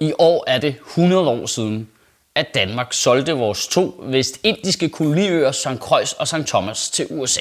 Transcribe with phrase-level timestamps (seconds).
[0.00, 1.88] i år er det 100 år siden,
[2.34, 5.68] at Danmark solgte vores to vestindiske koloniøer St.
[5.80, 6.46] Croix og St.
[6.46, 7.40] Thomas til USA.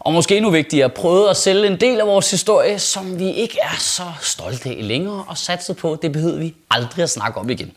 [0.00, 3.58] Og måske endnu vigtigere, prøvede at sælge en del af vores historie, som vi ikke
[3.62, 7.50] er så stolte af længere, og satset på, det behøver vi aldrig at snakke om
[7.50, 7.72] igen.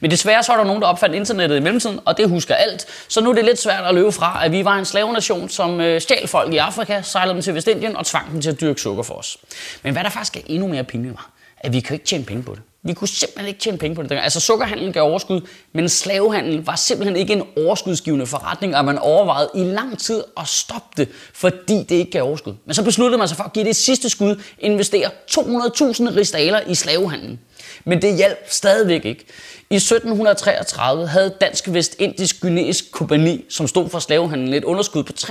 [0.00, 2.86] Men desværre så er der nogen, der opfandt internettet i mellemtiden, og det husker alt.
[3.08, 5.80] Så nu er det lidt svært at løbe fra, at vi var en slavenation, som
[5.80, 8.80] øh, stjal folk i Afrika, sejlede dem til Vestindien og tvang dem til at dyrke
[8.80, 9.38] sukker for os.
[9.82, 12.42] Men hvad der faktisk er endnu mere pinligt var, at vi kan ikke tjene penge
[12.42, 12.62] på det.
[12.82, 14.12] Vi kunne simpelthen ikke tjene penge på det.
[14.12, 15.40] Altså sukkerhandlen gav overskud,
[15.72, 20.48] men slavehandlen var simpelthen ikke en overskudsgivende forretning, og man overvejede i lang tid at
[20.48, 22.54] stoppe det, fordi det ikke gav overskud.
[22.64, 26.74] Men så besluttede man sig for at give det sidste skud, investere 200.000 ristaler i
[26.74, 27.40] slavehandlen.
[27.84, 29.24] Men det hjalp stadigvæk ikke.
[29.70, 35.28] I 1733 havde Dansk Vestindisk Gynæisk Kompani, som stod for slavehandlen, et underskud på 339.318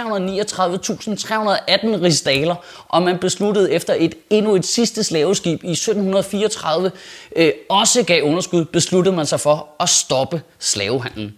[2.03, 2.55] ristaler,
[2.87, 6.91] og man besluttede efter et endnu et sidste slaveskib i 1734
[7.35, 11.35] øh, også gav underskud, besluttede man sig for at stoppe slavehandlen.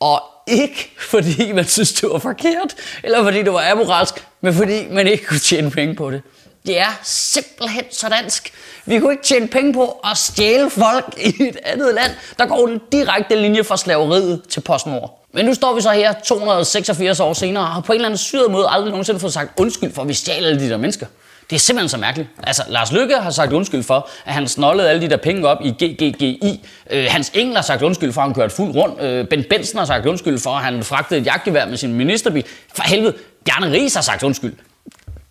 [0.00, 4.88] Og ikke fordi man synes, det var forkert, eller fordi det var amoralsk, men fordi
[4.90, 6.22] man ikke kunne tjene penge på det.
[6.66, 8.52] Det er simpelthen så dansk.
[8.86, 12.10] Vi kunne ikke tjene penge på at stjæle folk i et andet land.
[12.38, 15.18] Der går en direkte linje fra slaveriet til PostNord.
[15.32, 18.18] Men nu står vi så her 286 år senere og har på en eller anden
[18.18, 21.06] syret måde aldrig nogensinde fået sagt undskyld for, at vi stjal alle de der mennesker.
[21.50, 22.28] Det er simpelthen så mærkeligt.
[22.42, 25.58] Altså, Lars Lykke har sagt undskyld for, at han snollede alle de der penge op
[25.64, 26.66] i GGGI.
[26.90, 29.02] Øh, Hans Engel har sagt undskyld for, at han kørte fuld rundt.
[29.02, 32.44] Øh, ben Benson har sagt undskyld for, at han fragtede et jagtgevær med sin ministerbil.
[32.74, 34.54] For helvede, Bjarne Ries har sagt undskyld.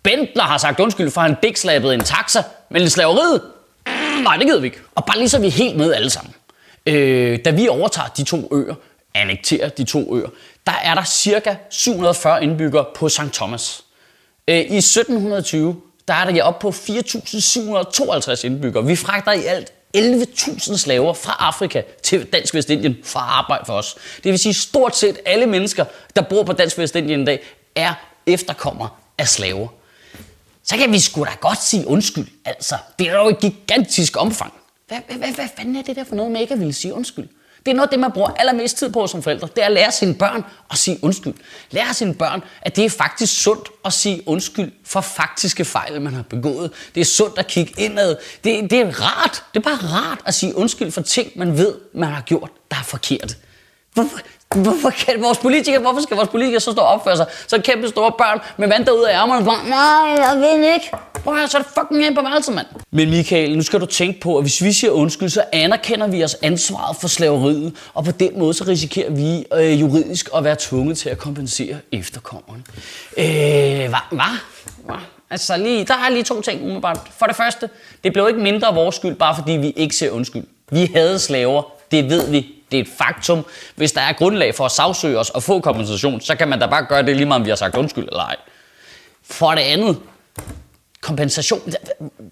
[0.02, 3.42] Bentler har sagt undskyld for, at han dækslappede en taxa, men slaveriet?
[4.22, 4.78] Nej, det gider vi ikke.
[4.94, 6.34] Og bare lige så vi er helt med alle sammen.
[6.86, 8.74] Øh, da vi overtager de to øer,
[9.14, 10.28] annekterer de to øer,
[10.66, 13.20] der er der cirka 740 indbyggere på St.
[13.32, 13.84] Thomas.
[14.48, 15.76] Øh, I 1720,
[16.08, 18.86] der er der op på 4.752 indbyggere.
[18.86, 23.72] Vi fragter i alt 11.000 slaver fra Afrika til Dansk Vestindien for at arbejde for
[23.72, 23.96] os.
[24.24, 25.84] Det vil sige, stort set alle mennesker,
[26.16, 27.40] der bor på Dansk Vestindien i dag,
[27.76, 27.94] er
[28.26, 28.88] efterkommere
[29.18, 29.68] af slaver
[30.64, 32.26] så kan vi sgu da godt sige undskyld.
[32.44, 34.52] Altså, det er jo et gigantisk omfang.
[34.88, 37.28] Hvad, hvad, hvad, fanden er det der for noget, med ikke ville sige undskyld?
[37.66, 39.48] Det er noget af det, man bruger allermest tid på som forældre.
[39.56, 41.34] Det er at lære sine børn at sige undskyld.
[41.70, 46.14] Lære sine børn, at det er faktisk sundt at sige undskyld for faktiske fejl, man
[46.14, 46.70] har begået.
[46.94, 48.16] Det er sundt at kigge indad.
[48.44, 49.44] Det, det er rart.
[49.54, 52.76] Det er bare rart at sige undskyld for ting, man ved, man har gjort, der
[52.76, 53.36] er forkert.
[53.94, 54.18] Hvorfor,
[54.56, 57.88] hvorfor, kan vores politikere, hvorfor skal vores politikere så stå og opføre sig så kæmpe
[57.88, 59.44] store børn med vand ud af ærmerne?
[59.44, 60.90] Bare, nej, jeg vil ikke.
[61.24, 62.66] Prøv at så er det fucking ind på værelset, mand.
[62.90, 66.24] Men Michael, nu skal du tænke på, at hvis vi siger undskyld, så anerkender vi
[66.24, 70.56] os ansvaret for slaveriet, og på den måde så risikerer vi øh, juridisk at være
[70.58, 72.64] tvunget til at kompensere efterkommeren.
[73.16, 73.94] Øh, hvad?
[74.10, 74.96] Hvad?
[75.30, 76.98] Altså lige, der er lige to ting umiddelbart.
[77.18, 77.70] For det første,
[78.04, 80.44] det blev ikke mindre vores skyld, bare fordi vi ikke ser undskyld.
[80.70, 83.46] Vi havde slaver, det ved vi det er et faktum.
[83.76, 86.66] Hvis der er grundlag for at sagsøge os og få kompensation, så kan man da
[86.66, 88.36] bare gøre det lige meget, om vi har sagt undskyld eller ej.
[89.22, 89.96] For det andet,
[91.00, 91.72] kompensation.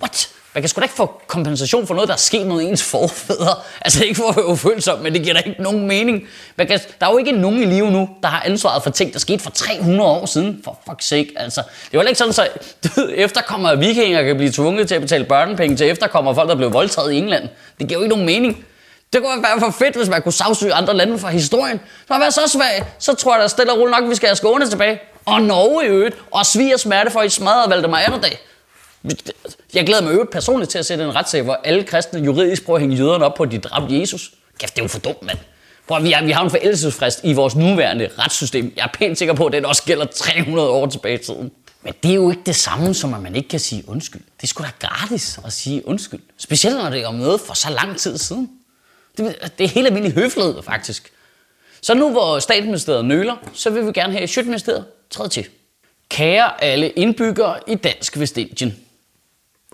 [0.03, 0.31] What?
[0.55, 3.55] Man kan sgu da ikke få kompensation for noget, der er sket mod ens forfædre.
[3.85, 6.23] Altså ikke for at være ufølsom, men det giver da ikke nogen mening.
[6.57, 9.13] Man kan, der er jo ikke nogen i live nu, der har ansvaret for ting,
[9.13, 10.61] der skete for 300 år siden.
[10.65, 11.63] For fuck's sake, altså.
[11.91, 12.49] Det var ikke sådan, så
[13.15, 16.73] efterkommere af vikinger kan blive tvunget til at betale børnepenge til efterkommere folk, der blev
[16.73, 17.49] voldtaget i England.
[17.79, 18.65] Det giver jo ikke nogen mening.
[19.13, 21.79] Det kunne være for fedt, hvis man kunne sagsøge andre lande fra historien.
[21.79, 24.15] Det kunne være så svag, så tror jeg da stille og roligt nok, at vi
[24.15, 25.01] skal have Skåne tilbage.
[25.25, 26.17] Og Norge i øvrigt.
[26.31, 28.39] Og svige smerte for, at I smadrede Valdemar Atterdag.
[29.75, 32.77] Jeg glæder mig øvrigt personligt til at sætte en retssag, hvor alle kristne juridisk prøver
[32.77, 34.33] at hænge jøderne op på, at de dræbte Jesus.
[34.59, 35.39] Kæft, det er jo for dumt, mand.
[35.89, 38.73] Prøv, vi, har, vi har en forældelsesfrist i vores nuværende retssystem.
[38.77, 41.51] Jeg er pænt sikker på, at den også gælder 300 år tilbage i tiden.
[41.83, 44.23] Men det er jo ikke det samme, som at man ikke kan sige undskyld.
[44.37, 46.21] Det er sgu da gratis at sige undskyld.
[46.39, 48.51] Specielt når det er om noget for så lang tid siden.
[49.25, 51.13] Det, det er helt almindelig høflighed, faktisk.
[51.83, 55.47] Så nu hvor statsministeriet nøler, så vil vi gerne have Sjøtministeriet træde til.
[56.09, 58.77] Kære alle indbyggere i Dansk Vestindien.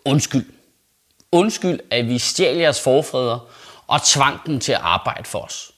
[0.05, 0.45] Undskyld.
[1.33, 3.41] Undskyld, at vi stjal jeres forfædre
[3.87, 5.73] og tvang dem til at arbejde for os.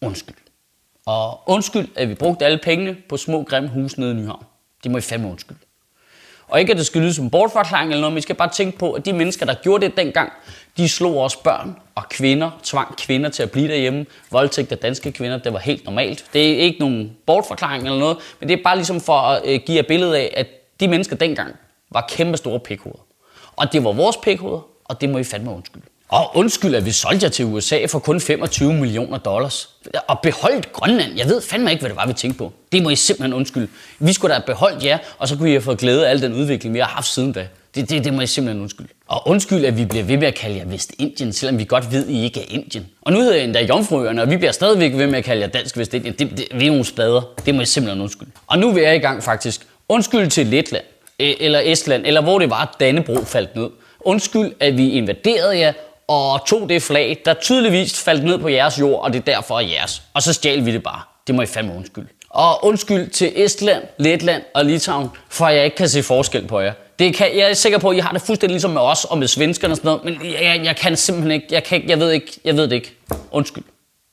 [0.00, 0.36] Undskyld.
[1.06, 4.44] Og undskyld, at vi brugte alle pengene på små grimme huse nede i Nyhavn.
[4.82, 5.56] Det må I fandme undskyld.
[6.50, 8.78] Og ikke at det skal lyde som bortforklaring eller noget, men vi skal bare tænke
[8.78, 10.32] på, at de mennesker, der gjorde det dengang,
[10.76, 14.06] de slog også børn og kvinder, tvang kvinder til at blive derhjemme.
[14.30, 16.24] Voldtægt af danske kvinder, det var helt normalt.
[16.32, 19.60] Det er ikke nogen bortforklaring eller noget, men det er bare ligesom for at øh,
[19.66, 20.46] give et billede af, at
[20.80, 21.54] de mennesker dengang
[21.90, 23.02] var kæmpe store pikhoveder.
[23.56, 25.86] Og det var vores pikhoveder, og det må I fandme undskylde.
[26.10, 29.68] Og undskyld, at vi solgte jer til USA for kun 25 millioner dollars.
[30.08, 31.16] Og beholdt Grønland.
[31.16, 32.52] Jeg ved fandme ikke, hvad det var, vi tænkte på.
[32.72, 33.68] Det må I simpelthen undskylde.
[33.98, 36.22] Vi skulle da have beholdt jer, og så kunne I have fået glæde af al
[36.22, 37.46] den udvikling, vi har haft siden da.
[37.74, 38.88] Det, det, det må I simpelthen undskylde.
[39.08, 42.04] Og undskyld, at vi bliver ved med at kalde jer Vestindien, selvom vi godt ved,
[42.04, 42.86] at I ikke er Indien.
[43.02, 45.48] Og nu hedder jeg endda Jomfruøerne, og vi bliver stadigvæk ved med at kalde jer
[45.48, 46.14] Dansk Vestindien.
[46.18, 47.22] Det, det, vi er nogle spader.
[47.46, 48.30] Det må jeg simpelthen undskylde.
[48.46, 49.66] Og nu vil jeg i gang faktisk.
[49.88, 50.84] Undskyld til Letland,
[51.22, 53.68] e- eller Estland, eller hvor det var, Dannebro faldt ned.
[54.00, 55.72] Undskyld, at vi invaderede jer
[56.10, 59.60] og tog det flag, der tydeligvis faldt ned på jeres jord, og det er derfor
[59.60, 60.02] jeres.
[60.14, 61.00] Og så stjal vi det bare.
[61.26, 62.06] Det må I fandme undskyld.
[62.30, 66.72] Og undskyld til Estland, Letland og Litauen, for jeg ikke kan se forskel på jer.
[66.98, 69.18] Det kan, jeg er sikker på, at I har det fuldstændig ligesom med os og
[69.18, 72.00] med svenskerne og sådan noget, men jeg, jeg kan simpelthen ikke, jeg, kan ikke, jeg
[72.00, 72.94] ved ikke, jeg ved det ikke.
[73.30, 73.64] Undskyld.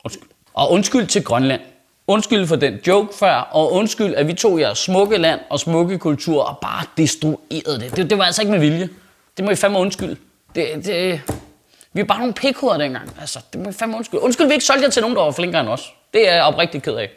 [0.06, 0.30] Undskyld.
[0.54, 1.62] Og undskyld til Grønland.
[2.08, 5.98] Undskyld for den joke før, og undskyld, at vi tog jeres smukke land og smukke
[5.98, 7.96] kultur og bare destruerede det.
[7.96, 8.90] Det, det var altså ikke med vilje.
[9.38, 10.18] Det må I fandme undskylde.
[10.56, 11.22] Det, det,
[11.98, 13.10] vi er bare nogle pikhoveder dengang.
[13.22, 14.20] Altså, det må fandme undskyld.
[14.20, 15.94] Undskyld, vi ikke solgte jer til nogen, der var flinkere end os.
[16.14, 17.10] Det er jeg oprigtigt ked af.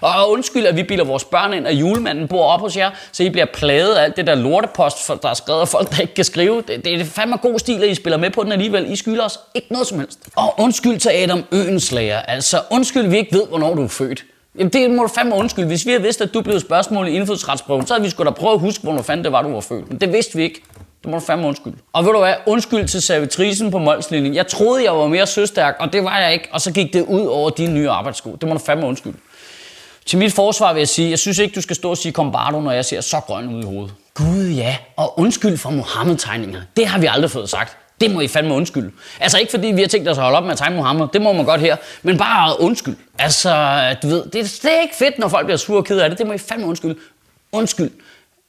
[0.00, 3.22] Og undskyld, at vi bilder vores børn ind, at julemanden bor op hos jer, så
[3.22, 6.14] I bliver plaget af alt det der lortepost, der er skrevet af folk, der ikke
[6.14, 6.62] kan skrive.
[6.68, 8.92] Det, det er fandme god stil, at I spiller med på den alligevel.
[8.92, 10.18] I skylder os ikke noget som helst.
[10.36, 12.18] Og undskyld til Adam Øenslager.
[12.18, 14.24] Altså, undskyld, vi ikke ved, hvornår du er født.
[14.58, 15.66] Jamen, det må du fandme undskylde.
[15.66, 18.30] Hvis vi havde vidst, at du blev spørgsmål i indfødsretsprøven, så havde vi sgu da
[18.30, 19.88] prøvet at huske, hvornår fanden det var, du var født.
[19.88, 20.62] Men det vidste vi ikke.
[21.06, 21.76] Det må du fandme undskylde.
[21.92, 22.34] Og ved du hvad?
[22.46, 24.34] Undskyld til servitrisen på Molslinjen.
[24.34, 26.48] Jeg troede, jeg var mere søstærk, og det var jeg ikke.
[26.52, 28.36] Og så gik det ud over dine nye arbejdssko.
[28.40, 29.16] Det må du fandme undskylde.
[30.06, 32.60] Til mit forsvar vil jeg sige, jeg synes ikke, du skal stå og sige kombardo,
[32.60, 33.94] når jeg ser så grøn ud i hovedet.
[34.14, 36.60] Gud ja, og undskyld for Mohammed-tegninger.
[36.76, 37.76] Det har vi aldrig fået sagt.
[38.00, 38.90] Det må I fandme undskylde.
[39.20, 41.22] Altså ikke fordi vi har tænkt os at holde op med at tegne Mohammed, det
[41.22, 42.96] må man godt her, men bare undskyld.
[43.18, 46.10] Altså, du ved, det, det er ikke fedt, når folk bliver sure og ked af
[46.10, 46.18] det.
[46.18, 46.96] Det må I fandme undskylde.
[47.52, 47.90] Undskyld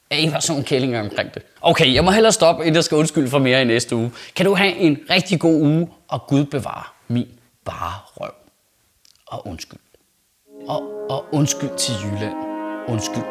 [0.10, 1.42] at var sådan kællinger omkring det.
[1.62, 4.12] Okay, jeg må hellere stoppe, inden jeg skal undskylde for mere i næste uge.
[4.36, 7.28] Kan du have en rigtig god uge, og Gud bevare min
[7.66, 8.32] bare røv.
[9.28, 9.80] Og undskyld.
[10.68, 12.36] Og, og undskyld til Jylland.
[12.88, 13.24] Undskyld.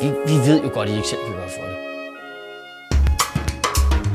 [0.00, 1.91] Vi, vi ved jo godt, I ikke selv vil gøre for det.